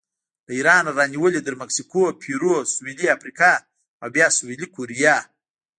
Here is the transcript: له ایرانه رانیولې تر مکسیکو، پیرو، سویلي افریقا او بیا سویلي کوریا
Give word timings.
له 0.45 0.51
ایرانه 0.57 0.91
رانیولې 0.97 1.41
تر 1.45 1.53
مکسیکو، 1.61 2.03
پیرو، 2.21 2.55
سویلي 2.73 3.07
افریقا 3.15 3.51
او 4.01 4.07
بیا 4.15 4.27
سویلي 4.37 4.67
کوریا 4.75 5.15